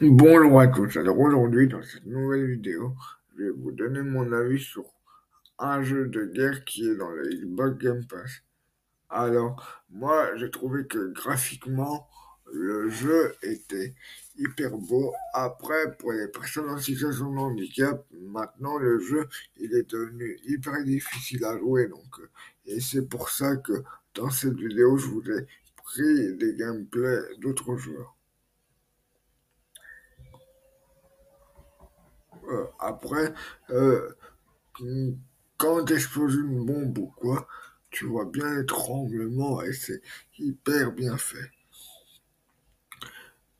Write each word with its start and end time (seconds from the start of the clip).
Bonjour 0.00 0.58
à 0.58 0.68
tous, 0.68 0.96
alors 0.96 1.18
aujourd'hui 1.20 1.68
dans 1.68 1.82
cette 1.82 2.06
nouvelle 2.06 2.46
vidéo, 2.46 2.94
je 3.36 3.44
vais 3.44 3.50
vous 3.50 3.72
donner 3.72 4.00
mon 4.00 4.32
avis 4.32 4.58
sur 4.58 4.84
un 5.58 5.82
jeu 5.82 6.06
de 6.08 6.24
guerre 6.24 6.64
qui 6.64 6.88
est 6.88 6.96
dans 6.96 7.10
le 7.10 7.28
Xbox 7.28 7.76
Game 7.76 8.06
Pass. 8.06 8.42
Alors, 9.10 9.84
moi 9.90 10.34
j'ai 10.36 10.50
trouvé 10.50 10.86
que 10.86 11.12
graphiquement, 11.12 12.08
le 12.54 12.88
jeu 12.88 13.34
était 13.42 13.94
hyper 14.38 14.70
beau. 14.78 15.12
Après, 15.34 15.94
pour 15.98 16.12
les 16.12 16.26
personnes 16.28 16.70
en 16.70 16.78
situation 16.78 17.30
de 17.30 17.38
handicap, 17.38 18.06
maintenant 18.12 18.78
le 18.78 18.98
jeu 18.98 19.28
il 19.58 19.74
est 19.74 19.90
devenu 19.90 20.38
hyper 20.44 20.82
difficile 20.84 21.44
à 21.44 21.58
jouer. 21.58 21.86
Donc, 21.88 22.18
et 22.64 22.80
c'est 22.80 23.06
pour 23.06 23.28
ça 23.28 23.56
que 23.56 23.84
dans 24.14 24.30
cette 24.30 24.56
vidéo, 24.56 24.96
je 24.96 25.06
vous 25.08 25.30
ai 25.30 25.46
pris 25.76 26.34
des 26.38 26.54
gameplays 26.56 27.20
d'autres 27.40 27.76
joueurs. 27.76 28.16
Euh, 32.52 32.66
après, 32.78 33.32
euh, 33.70 34.14
quand 35.56 35.90
explose 35.90 36.36
une 36.36 36.66
bombe 36.66 36.98
ou 36.98 37.06
quoi, 37.16 37.48
tu 37.90 38.06
vois 38.06 38.26
bien 38.26 38.58
les 38.58 38.66
tremblements 38.66 39.62
et 39.62 39.72
c'est 39.72 40.02
hyper 40.38 40.92
bien 40.92 41.16
fait. 41.16 41.50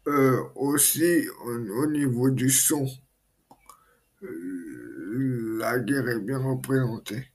Euh, 0.09 0.43
aussi, 0.57 1.29
au, 1.45 1.87
niveau 1.87 2.31
du 2.31 2.51
son, 2.51 2.87
la 4.21 5.79
guerre 5.79 6.09
est 6.09 6.21
bien 6.21 6.39
représentée. 6.39 7.29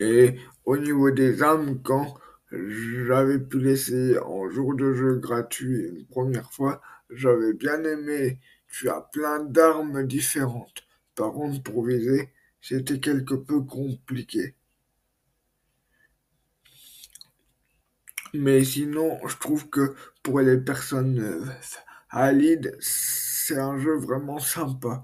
Et 0.00 0.38
au 0.64 0.76
niveau 0.76 1.10
des 1.10 1.42
armes, 1.42 1.80
quand 1.82 2.18
j'avais 2.50 3.38
pu 3.38 3.58
l'essayer 3.58 4.18
en 4.18 4.48
jour 4.48 4.74
de 4.74 4.92
jeu 4.94 5.16
gratuit 5.16 5.86
une 5.88 6.06
première 6.06 6.52
fois, 6.52 6.80
j'avais 7.10 7.52
bien 7.52 7.82
aimé. 7.84 8.40
Tu 8.68 8.88
as 8.88 9.00
plein 9.12 9.40
d'armes 9.40 10.06
différentes. 10.06 10.86
Par 11.14 11.32
contre, 11.32 11.62
pour 11.62 11.84
viser, 11.84 12.30
c'était 12.60 13.00
quelque 13.00 13.34
peu 13.34 13.62
compliqué. 13.62 14.54
Mais 18.34 18.62
sinon, 18.64 19.18
je 19.26 19.36
trouve 19.38 19.68
que 19.70 19.94
pour 20.22 20.40
les 20.40 20.58
personnes 20.58 21.54
valides, 22.12 22.76
c'est 22.80 23.58
un 23.58 23.78
jeu 23.78 23.96
vraiment 23.96 24.38
sympa. 24.38 25.02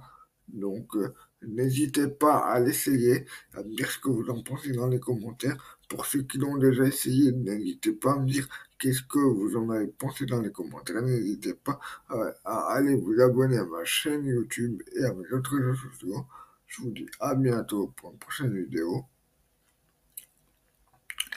Donc, 0.48 0.95
euh, 0.97 1.14
n'hésitez 1.48 2.09
pas 2.09 2.39
à 2.39 2.61
l'essayer, 2.61 3.27
à 3.55 3.62
me 3.62 3.75
dire 3.75 3.91
ce 3.91 3.98
que 3.98 4.09
vous 4.09 4.28
en 4.31 4.42
pensez 4.42 4.73
dans 4.73 4.89
les 4.89 5.00
commentaires. 5.00 5.78
Pour 5.89 6.06
ceux 6.06 6.23
qui 6.23 6.39
l'ont 6.39 6.56
déjà 6.56 6.84
essayé, 6.84 7.33
n'hésitez 7.33 7.92
pas 7.92 8.14
à 8.14 8.19
me 8.19 8.27
dire 8.27 8.48
qu'est-ce 8.78 9.03
que 9.03 9.19
vous 9.19 9.56
en 9.56 9.70
avez 9.70 9.86
pensé 9.86 10.27
dans 10.27 10.41
les 10.41 10.53
commentaires. 10.53 11.03
N'hésitez 11.03 11.55
pas 11.55 11.78
à, 12.09 12.75
aller 12.75 12.95
vous 12.95 13.20
abonner 13.20 13.59
à 13.59 13.64
ma 13.64 13.84
chaîne 13.84 14.25
YouTube 14.25 14.83
et 14.95 15.05
à 15.05 15.12
mes 15.12 15.33
autres 15.33 15.56
réseaux 15.56 15.91
sociaux. 15.91 16.27
Je 16.67 16.83
vous 16.83 16.91
dis 16.91 17.06
à 17.20 17.34
bientôt 17.34 17.92
pour 17.97 18.12
une 18.12 18.19
prochaine 18.19 18.55
vidéo. 18.56 19.05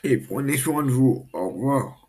Et 0.03 0.17
prenez 0.17 0.57
soin 0.57 0.83
de 0.83 0.91
vous. 0.91 1.27
Au 1.33 1.49
revoir. 1.49 2.06